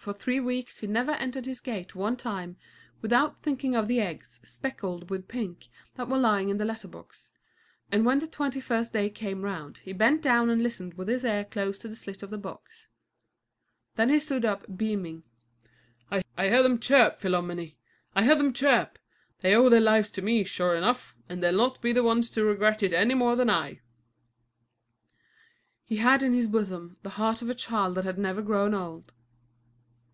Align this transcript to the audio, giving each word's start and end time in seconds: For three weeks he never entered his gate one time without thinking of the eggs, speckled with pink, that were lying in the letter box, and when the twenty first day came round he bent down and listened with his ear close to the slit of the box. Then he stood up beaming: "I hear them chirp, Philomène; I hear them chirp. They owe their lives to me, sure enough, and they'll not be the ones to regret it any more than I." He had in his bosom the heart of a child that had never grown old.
For 0.00 0.14
three 0.14 0.40
weeks 0.40 0.78
he 0.80 0.86
never 0.86 1.10
entered 1.12 1.44
his 1.44 1.60
gate 1.60 1.94
one 1.94 2.16
time 2.16 2.56
without 3.02 3.38
thinking 3.38 3.74
of 3.76 3.86
the 3.86 4.00
eggs, 4.00 4.40
speckled 4.42 5.10
with 5.10 5.28
pink, 5.28 5.68
that 5.96 6.08
were 6.08 6.16
lying 6.16 6.48
in 6.48 6.56
the 6.56 6.64
letter 6.64 6.88
box, 6.88 7.28
and 7.92 8.06
when 8.06 8.18
the 8.18 8.26
twenty 8.26 8.60
first 8.62 8.94
day 8.94 9.10
came 9.10 9.42
round 9.42 9.76
he 9.84 9.92
bent 9.92 10.22
down 10.22 10.48
and 10.48 10.62
listened 10.62 10.94
with 10.94 11.08
his 11.08 11.22
ear 11.22 11.44
close 11.44 11.76
to 11.80 11.86
the 11.88 11.94
slit 11.94 12.22
of 12.22 12.30
the 12.30 12.38
box. 12.38 12.88
Then 13.96 14.08
he 14.08 14.18
stood 14.18 14.46
up 14.46 14.64
beaming: 14.74 15.22
"I 16.10 16.22
hear 16.38 16.62
them 16.62 16.78
chirp, 16.78 17.20
Philomène; 17.20 17.74
I 18.16 18.24
hear 18.24 18.36
them 18.36 18.54
chirp. 18.54 18.98
They 19.40 19.54
owe 19.54 19.68
their 19.68 19.82
lives 19.82 20.10
to 20.12 20.22
me, 20.22 20.44
sure 20.44 20.74
enough, 20.76 21.14
and 21.28 21.42
they'll 21.42 21.52
not 21.54 21.82
be 21.82 21.92
the 21.92 22.02
ones 22.02 22.30
to 22.30 22.42
regret 22.44 22.82
it 22.82 22.94
any 22.94 23.12
more 23.12 23.36
than 23.36 23.50
I." 23.50 23.82
He 25.84 25.98
had 25.98 26.22
in 26.22 26.32
his 26.32 26.46
bosom 26.48 26.96
the 27.02 27.10
heart 27.20 27.42
of 27.42 27.50
a 27.50 27.54
child 27.54 27.96
that 27.96 28.06
had 28.06 28.16
never 28.16 28.40
grown 28.40 28.72
old. 28.72 29.12